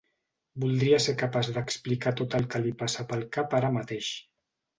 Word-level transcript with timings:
Voldria 0.61 0.99
ser 1.03 1.13
capaç 1.23 1.49
d'explicar 1.57 2.13
tot 2.23 2.39
el 2.39 2.49
que 2.55 2.63
li 2.65 2.73
passa 2.81 3.07
pel 3.13 3.23
cap 3.39 3.55
ara 3.61 3.71
mateix. 3.79 4.11